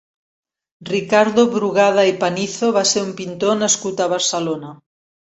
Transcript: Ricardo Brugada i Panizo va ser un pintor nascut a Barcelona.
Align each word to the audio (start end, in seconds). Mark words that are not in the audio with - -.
Ricardo 0.89 1.45
Brugada 1.57 2.07
i 2.13 2.15
Panizo 2.25 2.73
va 2.81 2.85
ser 2.95 3.07
un 3.11 3.15
pintor 3.23 3.57
nascut 3.63 4.07
a 4.09 4.13
Barcelona. 4.19 4.79